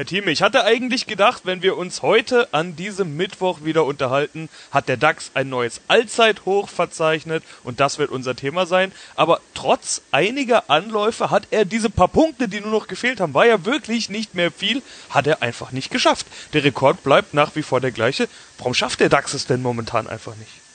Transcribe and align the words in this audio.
Herr 0.00 0.06
Thieme, 0.06 0.30
ich 0.30 0.40
hatte 0.40 0.64
eigentlich 0.64 1.06
gedacht, 1.06 1.42
wenn 1.44 1.60
wir 1.60 1.76
uns 1.76 2.00
heute 2.00 2.48
an 2.54 2.74
diesem 2.74 3.18
Mittwoch 3.18 3.64
wieder 3.64 3.84
unterhalten, 3.84 4.48
hat 4.70 4.88
der 4.88 4.96
DAX 4.96 5.32
ein 5.34 5.50
neues 5.50 5.82
Allzeithoch 5.88 6.70
verzeichnet 6.70 7.44
und 7.64 7.80
das 7.80 7.98
wird 7.98 8.10
unser 8.10 8.34
Thema 8.34 8.64
sein. 8.64 8.92
Aber 9.14 9.42
trotz 9.52 10.00
einiger 10.10 10.70
Anläufe 10.70 11.30
hat 11.30 11.48
er 11.50 11.66
diese 11.66 11.90
paar 11.90 12.08
Punkte, 12.08 12.48
die 12.48 12.62
nur 12.62 12.70
noch 12.70 12.86
gefehlt 12.86 13.20
haben, 13.20 13.34
war 13.34 13.44
ja 13.44 13.66
wirklich 13.66 14.08
nicht 14.08 14.34
mehr 14.34 14.50
viel, 14.50 14.80
hat 15.10 15.26
er 15.26 15.42
einfach 15.42 15.70
nicht 15.70 15.90
geschafft. 15.90 16.26
Der 16.54 16.64
Rekord 16.64 17.04
bleibt 17.04 17.34
nach 17.34 17.54
wie 17.54 17.62
vor 17.62 17.82
der 17.82 17.92
gleiche. 17.92 18.26
Warum 18.56 18.72
schafft 18.72 19.00
der 19.00 19.10
DAX 19.10 19.34
es 19.34 19.44
denn 19.44 19.60
momentan 19.60 20.06
einfach 20.06 20.34
nicht? 20.36 20.69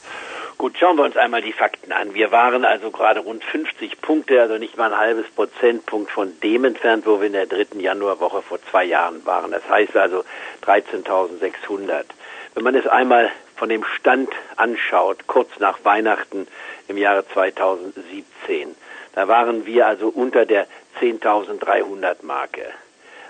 Gut, 0.57 0.77
schauen 0.79 0.95
wir 0.97 1.03
uns 1.03 1.17
einmal 1.17 1.41
die 1.41 1.51
Fakten 1.51 1.91
an. 1.91 2.13
Wir 2.13 2.31
waren 2.31 2.63
also 2.63 2.89
gerade 2.89 3.19
rund 3.19 3.43
50 3.43 3.99
Punkte, 3.99 4.41
also 4.41 4.57
nicht 4.57 4.77
mal 4.77 4.93
ein 4.93 4.97
halbes 4.97 5.29
Prozentpunkt 5.31 6.09
von 6.09 6.39
dem 6.39 6.63
entfernt, 6.63 7.05
wo 7.05 7.19
wir 7.19 7.27
in 7.27 7.33
der 7.33 7.45
dritten 7.45 7.81
Januarwoche 7.81 8.41
vor 8.41 8.59
zwei 8.71 8.85
Jahren 8.85 9.25
waren. 9.25 9.51
Das 9.51 9.67
heißt 9.67 9.97
also 9.97 10.23
13.600. 10.65 12.05
Wenn 12.53 12.63
man 12.63 12.73
es 12.73 12.87
einmal 12.87 13.31
von 13.57 13.67
dem 13.67 13.83
Stand 13.83 14.29
anschaut, 14.55 15.27
kurz 15.27 15.49
nach 15.59 15.79
Weihnachten 15.83 16.47
im 16.87 16.97
Jahre 16.97 17.27
2017, 17.27 18.75
da 19.13 19.27
waren 19.27 19.65
wir 19.65 19.87
also 19.87 20.07
unter 20.07 20.45
der 20.45 20.67
10.300 21.01 22.23
Marke. 22.23 22.65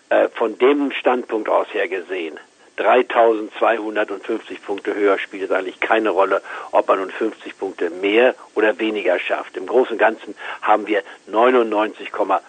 Äh, 0.09 0.29
von 0.29 0.59
dem 0.59 0.91
Standpunkt 0.91 1.49
aus 1.49 1.73
her 1.73 1.87
gesehen 1.87 2.39
3250 2.77 4.63
Punkte 4.63 4.93
höher 4.93 5.17
spielt 5.17 5.43
es 5.43 5.51
eigentlich 5.51 5.79
keine 5.79 6.09
Rolle, 6.09 6.41
ob 6.71 6.87
man 6.87 6.99
nun 6.99 7.09
50 7.09 7.57
Punkte 7.57 7.89
mehr 7.89 8.35
oder 8.53 8.79
weniger 8.79 9.19
schafft. 9.19 9.57
Im 9.57 9.67
Großen 9.67 9.93
und 9.93 9.97
Ganzen 9.97 10.35
haben 10.61 10.87
wir 10.87 11.01
99,5 11.31 12.41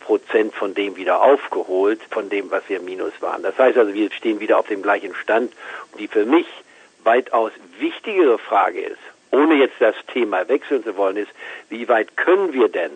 Prozent 0.00 0.54
von 0.54 0.74
dem 0.74 0.96
wieder 0.96 1.22
aufgeholt, 1.22 2.00
von 2.10 2.28
dem, 2.28 2.50
was 2.50 2.68
wir 2.68 2.80
minus 2.80 3.12
waren. 3.20 3.42
Das 3.42 3.58
heißt 3.58 3.76
also, 3.76 3.92
wir 3.92 4.10
stehen 4.12 4.40
wieder 4.40 4.58
auf 4.58 4.66
dem 4.66 4.82
gleichen 4.82 5.14
Stand. 5.14 5.52
Die 5.98 6.08
für 6.08 6.24
mich 6.24 6.46
weitaus 7.04 7.52
wichtigere 7.78 8.38
Frage 8.38 8.80
ist, 8.80 8.98
ohne 9.30 9.56
jetzt 9.56 9.76
das 9.80 9.94
Thema 10.12 10.48
wechseln 10.48 10.82
zu 10.84 10.96
wollen, 10.96 11.16
ist, 11.16 11.30
wie 11.68 11.88
weit 11.88 12.16
können 12.16 12.52
wir 12.52 12.68
denn 12.68 12.90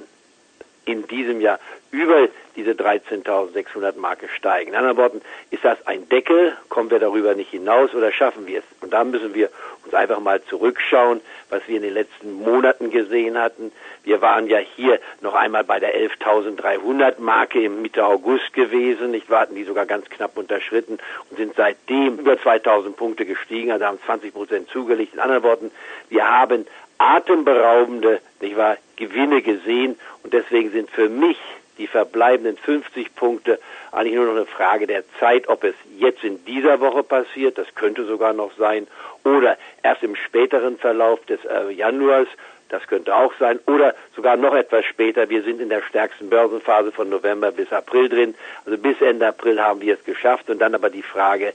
in 0.85 1.07
diesem 1.07 1.41
Jahr 1.41 1.59
über 1.91 2.29
diese 2.57 2.73
13.600 2.73 3.99
Marke 3.99 4.29
steigen. 4.29 4.71
In 4.71 4.77
anderen 4.77 4.97
Worten, 4.97 5.21
ist 5.51 5.65
das 5.65 5.87
ein 5.87 6.09
Deckel? 6.09 6.57
Kommen 6.69 6.91
wir 6.91 6.99
darüber 6.99 7.35
nicht 7.35 7.51
hinaus 7.51 7.95
oder 7.95 8.13
schaffen 8.13 8.47
wir 8.47 8.61
es? 8.61 8.65
Und 8.81 8.93
da 8.93 9.05
müssen 9.05 9.35
wir 9.35 9.51
uns 9.85 9.95
einfach 9.95 10.21
mal 10.21 10.43
zurückschauen, 10.45 11.21
was 11.51 11.63
wir 11.67 11.77
in 11.77 11.83
den 11.83 11.95
letzten 11.95 12.33
Monaten 12.33 12.91
gesehen 12.91 13.39
hatten. 13.39 13.73
Wir 14.05 14.21
waren 14.21 14.47
ja 14.49 14.59
hier 14.59 15.01
noch 15.21 15.35
einmal 15.35 15.65
bei 15.65 15.81
der 15.81 15.95
11.300 15.95 17.21
Marke 17.21 17.63
im 17.63 17.83
Mitte 17.83 18.05
August 18.05 18.53
gewesen. 18.53 19.15
Ich 19.15 19.29
warten 19.31 19.55
die 19.55 19.65
sogar 19.65 19.87
ganz 19.87 20.09
knapp 20.09 20.37
unterschritten 20.37 20.99
und 21.31 21.37
sind 21.37 21.55
seitdem 21.57 22.19
über 22.19 22.35
2.000 22.35 22.93
Punkte 22.93 23.27
gestiegen, 23.27 23.71
also 23.71 23.85
haben 23.85 23.99
20 24.05 24.33
Prozent 24.33 24.69
zugelegt. 24.71 25.15
In 25.15 25.21
anderen 25.21 25.43
Worten, 25.43 25.71
wir 26.09 26.29
haben 26.29 26.67
atemberaubende 26.99 28.21
nicht 28.41 28.57
wahr, 28.57 28.77
Gewinne 28.97 29.43
gesehen 29.43 29.99
und 30.23 30.33
deswegen 30.33 30.71
sind 30.71 30.91
für 30.91 31.09
mich 31.09 31.39
die 31.79 31.87
verbleibenden 31.87 32.57
50 32.57 33.15
Punkte 33.15 33.59
eigentlich 33.91 34.15
nur 34.15 34.27
noch 34.27 34.37
eine 34.37 34.47
Frage 34.47 34.87
der 34.87 35.05
Zeit, 35.19 35.49
ob 35.49 35.65
es 35.65 35.75
jetzt 35.99 36.23
in 36.23 36.45
dieser 36.45 36.81
Woche 36.81 37.03
passiert, 37.03 37.59
das 37.59 37.75
könnte 37.75 38.05
sogar 38.05 38.33
noch 38.33 38.53
sein, 38.57 38.87
oder 39.25 39.57
erst 39.83 40.03
im 40.03 40.17
späteren 40.17 40.79
Verlauf 40.79 41.25
des 41.27 41.45
äh, 41.45 41.71
Januars, 41.71 42.29
das 42.69 42.87
könnte 42.87 43.15
auch 43.15 43.33
sein, 43.39 43.61
oder 43.67 43.95
sogar 44.17 44.37
noch 44.37 44.55
etwas 44.55 44.87
später. 44.87 45.29
Wir 45.29 45.43
sind 45.43 45.61
in 45.61 45.69
der 45.69 45.83
stärksten 45.83 46.31
Börsenphase 46.31 46.91
von 46.91 47.11
November 47.11 47.53
bis 47.53 47.71
April 47.71 48.09
drin. 48.09 48.35
Also 48.65 48.79
bis 48.79 48.99
Ende 49.03 49.27
April 49.27 49.61
haben 49.61 49.83
wir 49.83 49.95
es 49.95 50.05
geschafft. 50.05 50.49
Und 50.49 50.59
dann 50.59 50.75
aber 50.75 50.89
die 50.89 51.03
Frage, 51.03 51.53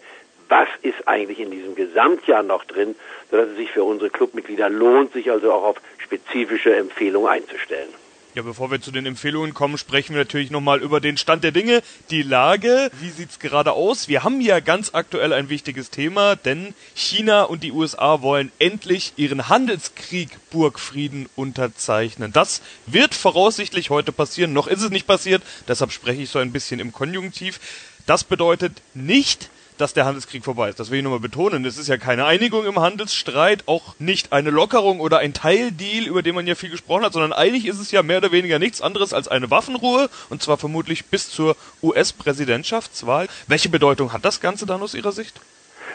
was 0.49 0.67
ist 0.81 1.07
eigentlich 1.07 1.39
in 1.39 1.51
diesem 1.51 1.75
Gesamtjahr 1.75 2.43
noch 2.43 2.63
drin, 2.65 2.95
sodass 3.29 3.49
es 3.49 3.57
sich 3.57 3.71
für 3.71 3.83
unsere 3.83 4.09
Clubmitglieder 4.09 4.69
lohnt, 4.69 5.13
sich 5.13 5.31
also 5.31 5.51
auch 5.51 5.63
auf 5.63 5.81
spezifische 5.97 6.75
Empfehlungen 6.75 7.29
einzustellen. 7.29 7.89
Ja, 8.37 8.43
bevor 8.43 8.69
wir 8.69 8.79
zu 8.79 8.91
den 8.91 9.07
Empfehlungen 9.07 9.55
kommen, 9.55 9.79
sprechen 9.79 10.13
wir 10.13 10.21
natürlich 10.21 10.51
nochmal 10.51 10.83
über 10.83 11.01
den 11.01 11.17
Stand 11.17 11.43
der 11.43 11.51
Dinge, 11.51 11.81
die 12.11 12.21
Lage. 12.21 12.91
Wie 12.99 13.09
sieht's 13.09 13.39
gerade 13.39 13.71
aus? 13.71 14.07
Wir 14.09 14.23
haben 14.23 14.41
ja 14.41 14.59
ganz 14.59 14.93
aktuell 14.93 15.33
ein 15.33 15.49
wichtiges 15.49 15.89
Thema, 15.89 16.35
denn 16.35 16.75
China 16.93 17.41
und 17.41 17.63
die 17.63 17.71
USA 17.71 18.21
wollen 18.21 18.51
endlich 18.59 19.13
ihren 19.15 19.49
Handelskrieg 19.49 20.29
Burgfrieden 20.51 21.27
unterzeichnen. 21.35 22.31
Das 22.31 22.61
wird 22.85 23.15
voraussichtlich 23.15 23.89
heute 23.89 24.11
passieren. 24.11 24.53
Noch 24.53 24.67
ist 24.67 24.83
es 24.83 24.91
nicht 24.91 25.07
passiert, 25.07 25.41
deshalb 25.67 25.91
spreche 25.91 26.21
ich 26.21 26.29
so 26.29 26.37
ein 26.37 26.51
bisschen 26.51 26.79
im 26.79 26.91
Konjunktiv. 26.93 27.59
Das 28.05 28.23
bedeutet 28.23 28.83
nicht, 28.93 29.49
dass 29.77 29.93
der 29.93 30.05
Handelskrieg 30.05 30.43
vorbei 30.43 30.69
ist. 30.69 30.79
Das 30.79 30.91
will 30.91 30.99
ich 30.99 31.03
nochmal 31.03 31.19
betonen. 31.19 31.65
Es 31.65 31.77
ist 31.77 31.87
ja 31.87 31.97
keine 31.97 32.25
Einigung 32.25 32.65
im 32.65 32.79
Handelsstreit, 32.79 33.63
auch 33.67 33.95
nicht 33.99 34.33
eine 34.33 34.49
Lockerung 34.49 34.99
oder 34.99 35.19
ein 35.19 35.33
Teildeal, 35.33 36.07
über 36.07 36.21
den 36.21 36.35
man 36.35 36.47
ja 36.47 36.55
viel 36.55 36.69
gesprochen 36.69 37.03
hat, 37.03 37.13
sondern 37.13 37.33
eigentlich 37.33 37.65
ist 37.65 37.79
es 37.79 37.91
ja 37.91 38.03
mehr 38.03 38.17
oder 38.17 38.31
weniger 38.31 38.59
nichts 38.59 38.81
anderes 38.81 39.13
als 39.13 39.27
eine 39.27 39.49
Waffenruhe 39.51 40.09
und 40.29 40.41
zwar 40.41 40.57
vermutlich 40.57 41.05
bis 41.05 41.29
zur 41.29 41.55
US-Präsidentschaftswahl. 41.81 43.27
Welche 43.47 43.69
Bedeutung 43.69 44.13
hat 44.13 44.25
das 44.25 44.41
Ganze 44.41 44.65
dann 44.65 44.81
aus 44.81 44.93
Ihrer 44.93 45.11
Sicht? 45.11 45.39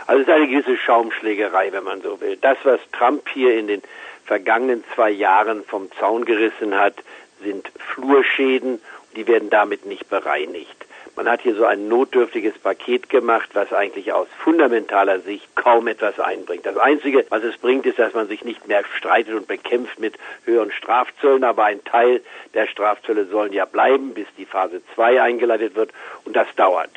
Also 0.06 0.22
es 0.22 0.28
ist 0.28 0.34
eine 0.34 0.48
gewisse 0.48 0.76
Schaumschlägerei, 0.76 1.72
wenn 1.72 1.84
man 1.84 2.02
so 2.02 2.20
will. 2.20 2.36
Das, 2.40 2.58
was 2.64 2.80
Trump 2.92 3.28
hier 3.28 3.58
in 3.58 3.68
den 3.68 3.82
vergangenen 4.24 4.84
zwei 4.94 5.10
Jahren 5.10 5.64
vom 5.64 5.90
Zaun 5.98 6.24
gerissen 6.24 6.74
hat, 6.74 6.94
sind 7.42 7.70
Flurschäden, 7.94 8.80
die 9.16 9.26
werden 9.26 9.50
damit 9.50 9.86
nicht 9.86 10.08
bereinigt. 10.08 10.76
Man 11.14 11.28
hat 11.28 11.42
hier 11.42 11.54
so 11.54 11.66
ein 11.66 11.88
notdürftiges 11.88 12.58
Paket 12.58 13.10
gemacht, 13.10 13.50
was 13.52 13.72
eigentlich 13.72 14.12
aus 14.12 14.28
fundamentaler 14.38 15.20
Sicht 15.20 15.54
kaum 15.54 15.86
etwas 15.86 16.18
einbringt. 16.18 16.64
Das 16.64 16.78
Einzige, 16.78 17.26
was 17.28 17.44
es 17.44 17.58
bringt, 17.58 17.84
ist, 17.84 17.98
dass 17.98 18.14
man 18.14 18.28
sich 18.28 18.44
nicht 18.44 18.66
mehr 18.66 18.82
streitet 18.96 19.34
und 19.34 19.46
bekämpft 19.46 19.98
mit 20.00 20.16
höheren 20.44 20.72
Strafzöllen, 20.72 21.44
aber 21.44 21.64
ein 21.64 21.84
Teil 21.84 22.22
der 22.54 22.66
Strafzölle 22.66 23.26
sollen 23.26 23.52
ja 23.52 23.66
bleiben, 23.66 24.14
bis 24.14 24.26
die 24.38 24.46
Phase 24.46 24.80
2 24.94 25.20
eingeleitet 25.20 25.74
wird 25.74 25.90
und 26.24 26.34
das 26.34 26.48
dauert. 26.56 26.90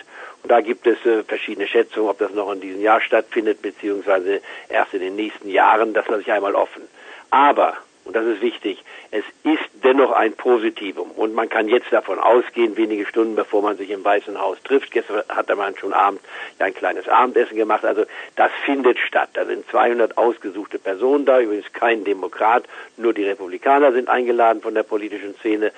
Und 0.44 0.50
da 0.52 0.62
gibt 0.62 0.88
es 0.88 1.04
äh, 1.06 1.24
verschiedene 1.24 1.68
Schätzungen, 1.68 2.10
ob 2.10 2.20
das 2.20 2.32
noch 2.32 2.52
in 2.52 2.62
diesem 2.62 2.82
Jahr 2.82 3.02
stattfindet, 3.02 3.62
beziehungsweise 3.62 4.42
erst 4.70 4.94
in 4.94 5.02
den 5.02 5.16
nächsten 5.16 5.50
Jahren. 5.50 5.94
Das 5.94 6.08
lasse 6.08 6.22
ich 6.22 6.32
einmal 6.32 6.56
offen. 6.56 6.84
Aber 7.32 7.76
und 8.06 8.16
das 8.16 8.26
ist 8.26 8.42
wichtig, 8.42 8.84
es 9.10 9.24
ist 9.44 9.64
dennoch 9.84 10.12
ein 10.12 10.34
Positivum. 10.34 11.10
Und 11.12 11.34
man 11.34 11.50
kann 11.50 11.68
jetzt 11.68 11.92
davon 11.92 12.20
ausgehen, 12.20 12.78
wenige 12.78 13.06
Stunden 13.06 13.36
bevor 13.36 13.64
man 13.64 13.78
sich 13.78 13.90
im 13.90 14.04
Weißen 14.04 14.40
Haus 14.40 14.58
trifft, 14.64 14.92
gestern 14.92 15.24
hat 15.28 15.56
man 15.56 15.76
schon 15.76 15.92
Abend 15.92 16.22
ein 16.60 16.74
kleines 16.74 17.10
Abendessen 17.10 17.58
gemacht, 17.58 17.84
also 17.84 18.06
das 18.36 18.52
findet 18.64 19.00
statt. 19.00 19.30
Da 19.34 19.46
sind 19.46 19.68
200 19.70 20.18
ausgesuchte 20.18 20.78
Personen 20.78 21.26
da, 21.26 21.42
übrigens 21.42 21.72
kein 21.74 22.04
Demokrat, 22.04 22.66
nur 22.96 23.14
die 23.14 23.26
Republikaner 23.26 23.92
sind 23.92 24.08
eingeladen 24.08 24.62
von 24.62 24.76
der 24.76 24.84
politischen 24.84 25.36
Szene. 25.40 25.72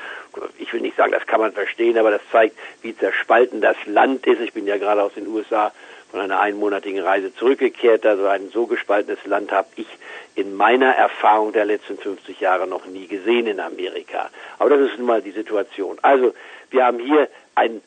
Ich 0.59 0.71
will 0.73 0.81
nicht 0.81 0.97
sagen, 0.97 1.13
das 1.13 1.25
kann 1.27 1.39
man 1.39 1.53
verstehen, 1.53 1.97
aber 1.97 2.11
das 2.11 2.21
zeigt, 2.31 2.57
wie 2.81 2.95
zerspalten 2.95 3.61
das 3.61 3.77
Land 3.85 4.27
ist. 4.27 4.41
Ich 4.41 4.53
bin 4.53 4.67
ja 4.67 4.77
gerade 4.77 5.01
aus 5.01 5.13
den 5.13 5.27
USA 5.27 5.71
von 6.12 6.19
einer 6.19 6.40
einmonatigen 6.40 7.03
Reise 7.03 7.34
zurückgekehrt. 7.34 8.06
Also 8.06 8.28
ein 8.28 8.50
so 8.50 8.66
gespaltenes 8.68 9.25
Land 9.25 9.51
habe 9.51 9.68
ich 9.75 9.88
in 10.35 10.56
meiner 10.56 10.91
Erfahrung 10.91 11.51
der 11.51 11.66
letzten 11.66 11.97
50 11.97 12.40
Jahre 12.40 12.68
noch 12.68 12.85
nie 12.85 13.07
gesehen 13.07 13.47
in 13.47 13.59
Amerika. 13.59 14.29
Aber 14.59 14.69
das 14.69 14.91
ist 14.91 14.97
nun 14.97 15.07
mal 15.07 15.22
die 15.22 15.31
Situation. 15.31 15.97
Also 16.01 16.34
wir 16.69 16.85
haben 16.85 17.00
hier 17.00 17.28
ein 17.56 17.81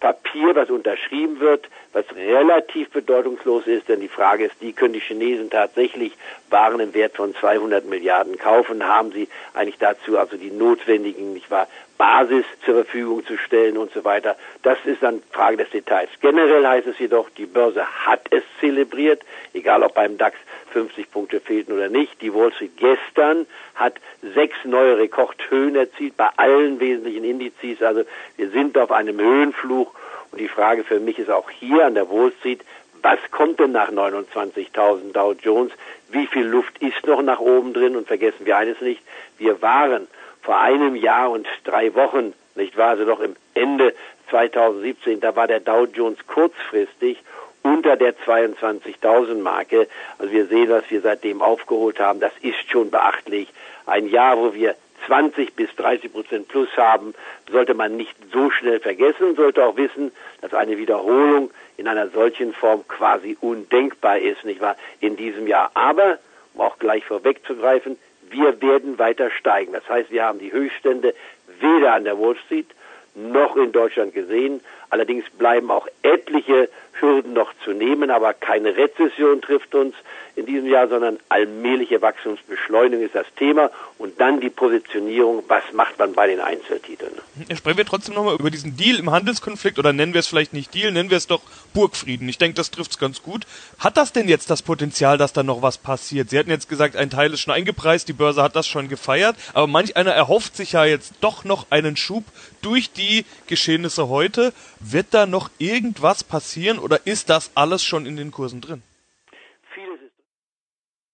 Papier, 0.00 0.54
was 0.54 0.70
unterschrieben 0.70 1.40
wird, 1.40 1.68
was 1.94 2.04
relativ 2.14 2.90
bedeutungslos 2.90 3.66
ist, 3.66 3.88
denn 3.88 4.00
die 4.00 4.08
Frage 4.08 4.44
ist, 4.44 4.54
die 4.60 4.72
können 4.72 4.92
die 4.92 5.00
Chinesen 5.00 5.48
tatsächlich 5.48 6.12
Waren 6.50 6.78
im 6.80 6.94
Wert 6.94 7.16
von 7.16 7.34
200 7.34 7.84
Milliarden 7.86 8.36
kaufen? 8.36 8.86
Haben 8.86 9.12
sie 9.12 9.28
eigentlich 9.54 9.78
dazu 9.78 10.18
also 10.18 10.36
die 10.36 10.50
notwendigen, 10.50 11.32
nicht 11.32 11.50
wahr, 11.50 11.68
Basis 11.98 12.44
zur 12.64 12.74
Verfügung 12.74 13.24
zu 13.24 13.36
stellen 13.38 13.76
und 13.76 13.92
so 13.92 14.04
weiter? 14.04 14.36
Das 14.62 14.78
ist 14.84 15.02
dann 15.02 15.22
Frage 15.32 15.56
des 15.56 15.70
Details. 15.70 16.10
Generell 16.20 16.66
heißt 16.66 16.86
es 16.86 16.98
jedoch, 16.98 17.30
die 17.30 17.46
Börse 17.46 17.84
hat 18.06 18.26
es 18.30 18.42
zelebriert, 18.60 19.22
egal 19.52 19.82
ob 19.82 19.94
beim 19.94 20.18
DAX 20.18 20.36
50 20.72 21.10
Punkte 21.10 21.40
fehlten 21.40 21.72
oder 21.72 21.88
nicht. 21.88 22.20
Die 22.20 22.34
Wall 22.34 22.52
Street 22.52 22.76
gestern 22.76 23.46
hat 23.74 23.94
sechs 24.34 24.56
neue 24.64 24.98
Rekordhöhen 24.98 25.76
erzielt 25.76 26.16
bei 26.16 26.28
allen 26.36 26.80
wesentlichen 26.80 27.24
Indizes. 27.24 27.82
Also 27.82 28.02
wir 28.36 28.50
sind 28.50 28.76
auf 28.76 28.90
einem 28.90 29.18
Höhenfluch. 29.18 29.92
Und 30.34 30.40
die 30.40 30.48
Frage 30.48 30.82
für 30.82 30.98
mich 30.98 31.20
ist 31.20 31.30
auch 31.30 31.48
hier 31.48 31.86
an 31.86 31.94
der 31.94 32.10
Wall 32.10 32.32
Street, 32.40 32.62
was 33.02 33.20
kommt 33.30 33.60
denn 33.60 33.70
nach 33.70 33.92
29.000 33.92 35.12
Dow 35.12 35.32
Jones? 35.40 35.70
Wie 36.08 36.26
viel 36.26 36.44
Luft 36.44 36.76
ist 36.78 37.06
noch 37.06 37.22
nach 37.22 37.38
oben 37.38 37.72
drin? 37.72 37.94
Und 37.94 38.08
vergessen 38.08 38.44
wir 38.44 38.56
eines 38.56 38.80
nicht, 38.80 39.00
wir 39.38 39.62
waren 39.62 40.08
vor 40.42 40.58
einem 40.58 40.96
Jahr 40.96 41.30
und 41.30 41.46
drei 41.62 41.94
Wochen, 41.94 42.32
nicht 42.56 42.76
wahr, 42.76 42.88
also 42.88 43.04
doch 43.04 43.20
im 43.20 43.36
Ende 43.54 43.94
2017, 44.30 45.20
da 45.20 45.36
war 45.36 45.46
der 45.46 45.60
Dow 45.60 45.84
Jones 45.84 46.18
kurzfristig 46.26 47.22
unter 47.62 47.94
der 47.94 48.16
22.000 48.16 49.36
Marke. 49.36 49.86
Also 50.18 50.32
wir 50.32 50.46
sehen, 50.46 50.70
was 50.70 50.90
wir 50.90 51.00
seitdem 51.00 51.42
aufgeholt 51.42 52.00
haben. 52.00 52.18
Das 52.18 52.32
ist 52.42 52.68
schon 52.68 52.90
beachtlich. 52.90 53.46
Ein 53.86 54.08
Jahr, 54.08 54.36
wo 54.36 54.52
wir 54.52 54.74
20 55.06 55.54
bis 55.54 55.74
30 55.76 56.12
Prozent 56.12 56.48
plus 56.48 56.68
haben, 56.76 57.14
sollte 57.50 57.74
man 57.74 57.96
nicht 57.96 58.14
so 58.32 58.50
schnell 58.50 58.80
vergessen, 58.80 59.34
sollte 59.36 59.64
auch 59.64 59.76
wissen, 59.76 60.12
dass 60.40 60.54
eine 60.54 60.78
Wiederholung 60.78 61.50
in 61.76 61.88
einer 61.88 62.08
solchen 62.08 62.52
Form 62.52 62.86
quasi 62.86 63.36
undenkbar 63.40 64.18
ist, 64.18 64.44
nicht 64.44 64.60
wahr, 64.60 64.76
in 65.00 65.16
diesem 65.16 65.46
Jahr. 65.46 65.70
Aber, 65.74 66.18
um 66.54 66.60
auch 66.60 66.78
gleich 66.78 67.04
vorwegzugreifen, 67.04 67.98
wir 68.30 68.60
werden 68.62 68.98
weiter 68.98 69.30
steigen. 69.30 69.72
Das 69.72 69.88
heißt, 69.88 70.10
wir 70.10 70.24
haben 70.24 70.38
die 70.38 70.52
Höchststände 70.52 71.14
weder 71.60 71.94
an 71.94 72.04
der 72.04 72.18
Wall 72.18 72.36
Street 72.46 72.66
noch 73.14 73.56
in 73.56 73.72
Deutschland 73.72 74.14
gesehen. 74.14 74.60
Allerdings 74.94 75.24
bleiben 75.36 75.72
auch 75.72 75.88
etliche 76.02 76.68
Hürden 77.00 77.32
noch 77.32 77.52
zu 77.64 77.72
nehmen, 77.72 78.12
aber 78.12 78.32
keine 78.32 78.76
Rezession 78.76 79.42
trifft 79.42 79.74
uns 79.74 79.96
in 80.36 80.46
diesem 80.46 80.68
Jahr, 80.68 80.88
sondern 80.88 81.18
allmähliche 81.28 82.00
Wachstumsbeschleunigung 82.00 83.04
ist 83.04 83.14
das 83.14 83.26
Thema 83.36 83.70
und 83.98 84.20
dann 84.20 84.40
die 84.40 84.50
Positionierung, 84.50 85.42
was 85.48 85.62
macht 85.72 85.98
man 85.98 86.12
bei 86.12 86.26
den 86.26 86.40
Einzeltiteln. 86.40 87.12
Sprechen 87.56 87.78
wir 87.78 87.84
trotzdem 87.84 88.14
nochmal 88.14 88.34
über 88.34 88.50
diesen 88.50 88.76
Deal 88.76 88.98
im 88.98 89.10
Handelskonflikt 89.10 89.78
oder 89.78 89.92
nennen 89.92 90.12
wir 90.12 90.20
es 90.20 90.28
vielleicht 90.28 90.52
nicht 90.52 90.74
Deal, 90.74 90.92
nennen 90.92 91.10
wir 91.10 91.16
es 91.16 91.26
doch 91.26 91.42
Burgfrieden. 91.72 92.28
Ich 92.28 92.38
denke, 92.38 92.54
das 92.54 92.70
trifft 92.70 92.92
es 92.92 92.98
ganz 92.98 93.22
gut. 93.22 93.46
Hat 93.78 93.96
das 93.96 94.12
denn 94.12 94.28
jetzt 94.28 94.50
das 94.50 94.62
Potenzial, 94.62 95.18
dass 95.18 95.32
da 95.32 95.42
noch 95.42 95.62
was 95.62 95.78
passiert? 95.78 96.30
Sie 96.30 96.38
hatten 96.38 96.50
jetzt 96.50 96.68
gesagt, 96.68 96.96
ein 96.96 97.10
Teil 97.10 97.32
ist 97.32 97.40
schon 97.40 97.54
eingepreist, 97.54 98.08
die 98.08 98.12
Börse 98.12 98.42
hat 98.42 98.54
das 98.54 98.68
schon 98.68 98.88
gefeiert, 98.88 99.36
aber 99.52 99.66
manch 99.66 99.96
einer 99.96 100.12
erhofft 100.12 100.56
sich 100.56 100.72
ja 100.72 100.84
jetzt 100.84 101.14
doch 101.20 101.44
noch 101.44 101.66
einen 101.70 101.96
Schub 101.96 102.24
durch 102.62 102.92
die 102.92 103.24
Geschehnisse 103.46 104.08
heute. 104.08 104.52
Wird 104.92 105.08
da 105.12 105.26
noch 105.26 105.50
irgendwas 105.58 106.24
passieren 106.24 106.78
oder 106.78 107.06
ist 107.06 107.30
das 107.30 107.52
alles 107.54 107.82
schon 107.82 108.04
in 108.04 108.16
den 108.16 108.30
Kursen 108.30 108.60
drin? 108.60 108.82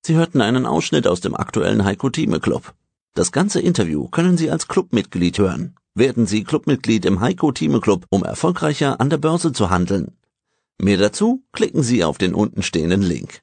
Sie 0.03 0.15
hörten 0.17 0.41
einen 0.41 0.67
Ausschnitt 0.67 1.07
aus 1.07 1.21
dem 1.21 1.37
aktuellen 1.37 1.85
Heiko 1.85 2.11
Thieme 2.11 2.41
Club. 2.41 2.75
Das 3.15 3.31
ganze 3.31 3.61
Interview 3.61 4.09
können 4.09 4.37
Sie 4.37 4.51
als 4.51 4.67
Clubmitglied 4.67 5.39
hören. 5.39 5.77
Werden 5.95 6.27
Sie 6.27 6.43
Clubmitglied 6.43 7.05
im 7.05 7.21
Heiko 7.21 7.53
Thieme 7.53 7.81
Club, 7.81 8.07
um 8.11 8.25
erfolgreicher 8.25 9.01
an 9.01 9.09
der 9.09 9.19
Börse 9.19 9.53
zu 9.53 9.71
handeln. 9.71 10.17
Mehr 10.79 10.97
dazu 10.97 11.45
klicken 11.53 11.85
Sie 11.85 12.03
auf 12.03 12.19
den 12.19 12.35
untenstehenden 12.35 13.03
Link. 13.03 13.39